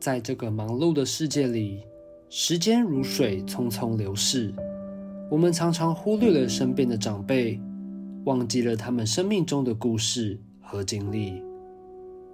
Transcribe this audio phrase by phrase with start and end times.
[0.00, 1.82] 在这个忙碌的世界里，
[2.28, 4.54] 时间如水匆匆流逝，
[5.28, 7.60] 我们常常忽略了身边的长辈，
[8.24, 11.42] 忘记了他们生命中的故事和经历。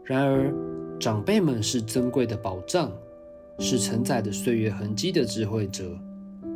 [0.04, 0.52] 然而，
[1.00, 2.92] 长辈们是珍贵的宝藏，
[3.58, 5.98] 是承载着岁月痕迹的智慧者。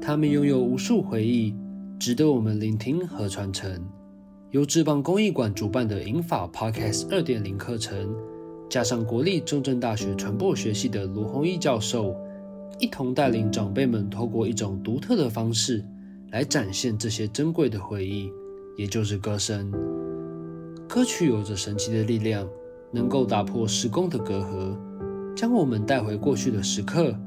[0.03, 1.55] 他们拥有无数回忆，
[1.99, 3.83] 值得我们聆听和传承。
[4.51, 8.15] 由智邦公益馆主办的银法 Podcast 二点零课程，
[8.69, 12.15] 加上国立中正大学传播学系的卢宏义教授，
[12.79, 15.83] 一同带领长辈们，透过一种独特的方式
[16.31, 18.31] 来展现这些珍贵的回忆，
[18.77, 19.73] 也就是歌声。
[20.87, 22.47] 歌曲有着神奇的力量，
[22.93, 24.77] 能够打破时空的隔阂，
[25.35, 27.19] 将我们带回过去的时刻，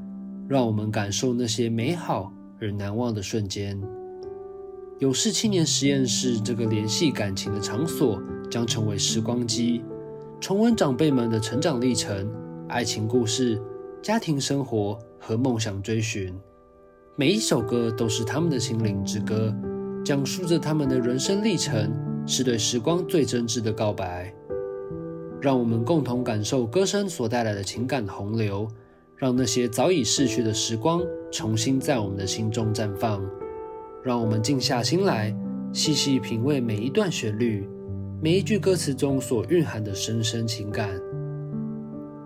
[0.48, 3.80] 让我们感受那些美好而难忘的瞬间。
[5.00, 9.82] 有事青年实验室这个联系感情的场所，将成为时光机，
[10.42, 12.28] 重温长辈们的成长历程、
[12.68, 13.62] 爱情故事、
[14.02, 16.36] 家庭生活和梦想追寻。
[17.14, 19.54] 每一首歌都是他们的心灵之歌，
[20.04, 21.92] 讲述着他们的人生历程，
[22.26, 24.34] 是对时光最真挚的告白。
[25.40, 28.66] 让我们共同感受歌声所带来的情感洪流，
[29.16, 33.24] 让那些早已逝去的时光重新在我们的心中绽放。
[34.02, 35.32] 让我们静下心来，
[35.72, 37.64] 细细品味每一段旋律，
[38.24, 40.88] 每一句歌词中所蕴含的深深情感。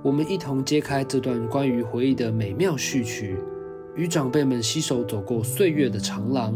[0.05, 3.39] 我们一同揭开这段关于回忆的美妙序曲，
[3.95, 6.55] 与长辈们携手走过岁月的长廊，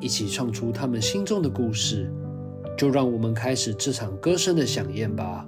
[0.00, 2.10] 一起唱出他们心中的故事。
[2.74, 5.46] 就让我们开始这场歌声的响宴吧。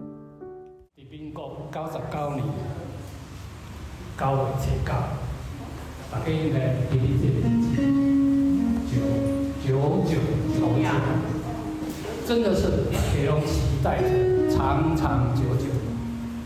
[12.33, 12.63] 真的是
[13.15, 14.09] 给人期待着
[14.51, 15.67] 长长久久。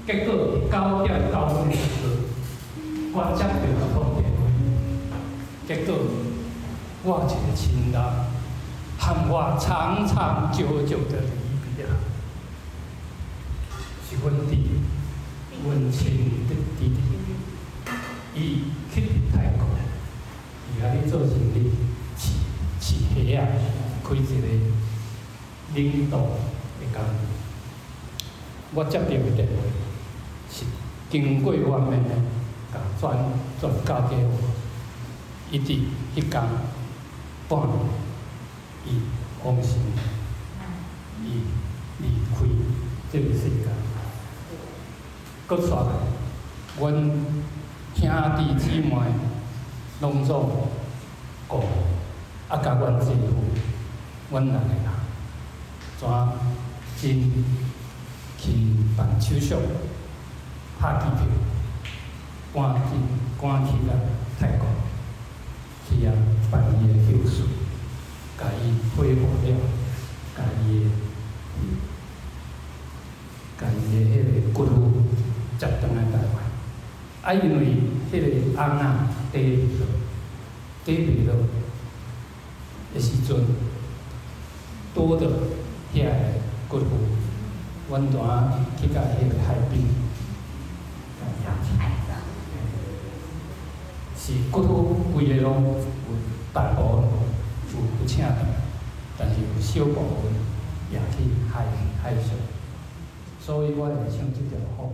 [0.05, 2.11] 结果九点九分的时候，
[3.13, 4.51] 我接到一通电话，
[5.65, 5.95] 结果
[7.05, 8.03] 我一个亲人
[8.99, 11.31] 喊我长长久久的离
[11.77, 11.87] 别，
[14.11, 14.67] 是阮弟，
[15.65, 16.03] 阮亲
[16.49, 16.99] 的弟弟，
[18.35, 19.03] 伊去
[19.33, 19.63] 泰国，
[20.67, 21.71] 伊遐咧做生意。
[22.81, 22.91] 饲
[23.33, 23.47] 虾啊，
[24.03, 24.27] 开一个
[25.75, 27.03] 领导的工，
[28.75, 29.53] 我接到个电话，
[30.51, 30.65] 是
[31.11, 32.11] 经过外面的，
[32.73, 33.17] 甲转
[33.61, 34.33] 转交给我，
[35.51, 35.73] 一直
[36.15, 36.41] 迄工
[37.49, 37.79] 半年，
[38.87, 39.01] 伊
[39.43, 39.81] 放心，
[41.25, 41.43] 伊
[42.01, 42.45] 离开
[43.13, 43.69] 这个世界，
[45.47, 45.93] 搁出来，
[46.79, 46.93] 阮
[47.95, 48.95] 兄弟姊妹
[50.01, 50.69] 拢总
[51.49, 51.61] 讲。
[52.49, 52.61] 啊！
[52.63, 53.43] 甲阮政府，
[54.31, 54.85] 阮两个人，
[55.99, 56.09] 怎
[57.01, 57.33] 真
[58.39, 58.53] 去
[58.97, 59.55] 办手续、
[60.79, 61.21] 拍机票，
[62.55, 62.91] 赶紧
[63.41, 63.93] 赶去个
[64.39, 64.67] 泰国，
[65.89, 66.13] 去啊
[66.51, 67.43] 办伊个手续，
[68.39, 69.57] 甲伊恢复了，
[70.37, 70.87] 甲伊个，
[73.59, 74.71] 甲伊个迄个骨头
[75.59, 76.37] 接转来台湾。
[77.23, 77.61] 啊，因为
[78.13, 78.25] 迄个
[78.61, 78.83] 翁仔
[79.33, 79.43] 第一
[80.85, 81.35] 第一了。
[82.95, 83.37] 的时阵，
[84.95, 85.27] 多的
[86.03, 86.11] 遐个
[86.69, 86.87] 骨头，
[87.89, 88.19] 阮带
[88.79, 89.83] 去甲迄个海边，
[94.19, 95.75] 是骨头规个拢有
[96.53, 97.05] 大部分
[97.73, 98.45] 有有请的，
[99.17, 100.33] 但是有小部分
[100.91, 101.65] 也去海
[102.03, 102.31] 海上，
[103.41, 104.91] 所以我会唱这条好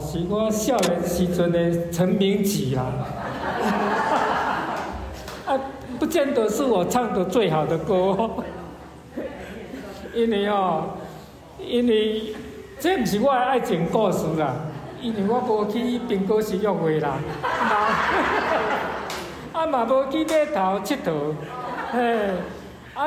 [0.00, 0.50] 是我。
[0.50, 2.84] 少年时阵的成名曲啦，
[5.46, 5.60] 啊，
[5.98, 8.30] 不见得是我唱的最好的歌，
[10.14, 10.84] 因为哦，
[11.58, 12.34] 因为
[12.80, 14.54] 这不是我的爱情故事啦，
[15.02, 17.18] 因为我无去苹果实约会啦，
[19.52, 21.34] 啊 嘛无去码头佚佗，
[21.92, 22.28] 嘿，
[22.94, 23.04] 啊，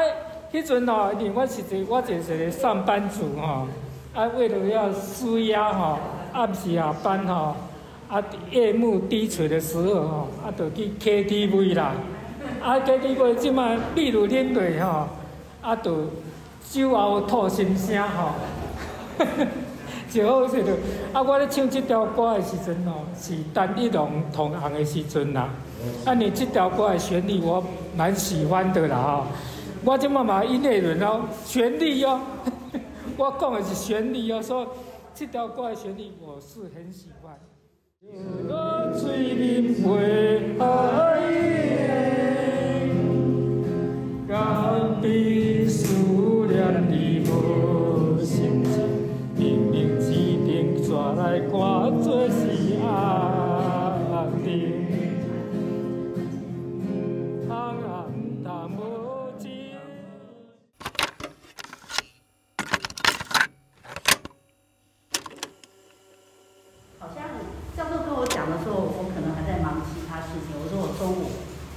[0.54, 3.66] 迄阵哦，因为我是一我就是个上班族吼，
[4.14, 5.98] 啊，为了要舒压吼。
[6.32, 7.56] 暗时下班吼，
[8.08, 11.94] 啊夜幕低垂的时候吼，啊就去 KTV 啦，
[12.62, 15.08] 啊 KTV 即摆比如恁队吼，
[15.64, 16.06] 啊就
[16.70, 19.26] 酒后吐心声吼，
[20.12, 20.72] 就好势着。
[21.12, 25.50] 啊，我咧唱即条歌的时阵哦，是单一龙同行的时阵啦。
[26.06, 27.64] 啊，你即条歌的旋律我
[27.98, 29.24] 蛮喜欢的啦吼。
[29.84, 32.20] 我即嘛嘛音乐人哦，旋律哦，
[33.19, 34.66] 我讲的是旋律哦，说
[35.13, 37.38] 这条歌的旋律我是很喜欢。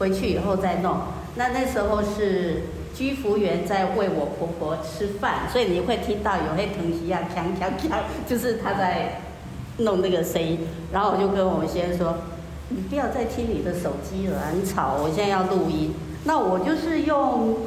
[0.02, 0.96] 回去以后再弄。
[1.36, 2.62] 那那时候是
[2.92, 9.20] 居服员在喂我婆婆吃饭，所以你会听到有黑藤西呀锵锵锵，就是他在
[9.76, 10.66] 弄那个声音。
[10.92, 12.16] 然后我就跟我们先生说
[12.68, 15.94] ：“你不要再听你的手机了，很吵，我现在要录音。”
[16.26, 17.58] 那我就是用，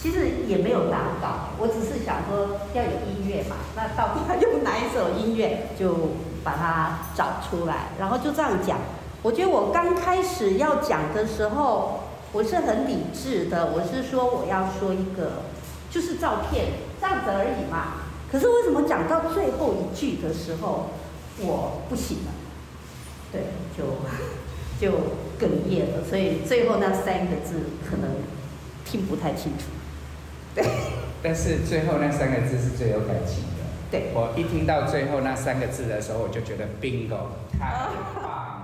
[0.00, 3.56] 其实也没有打稿，我只是想说要有音乐嘛。
[3.76, 6.12] 那到底用哪一首音乐，就
[6.42, 8.78] 把它找出来，然后就这样讲。
[9.22, 12.00] 我觉得我刚开始要讲的时候，
[12.32, 13.72] 我是很理智的。
[13.72, 15.42] 我是说我要说一个，
[15.90, 16.66] 就是照片
[17.00, 18.02] 这样子而已嘛。
[18.30, 20.90] 可是为什么讲到最后一句的时候，
[21.38, 22.32] 我不行了？
[23.32, 23.42] 对，
[23.76, 23.84] 就
[24.80, 24.98] 就
[25.40, 26.04] 哽咽了。
[26.08, 28.10] 所以最后那三个字可能
[28.84, 29.64] 听不太清楚。
[30.54, 30.64] 对。
[31.22, 33.64] 但是最后那三个字是最有感情的。
[33.90, 34.12] 对。
[34.14, 37.16] 我一听到最后那三个字的时候，我就觉得 bingo，
[37.58, 37.88] 太
[38.22, 38.55] 棒。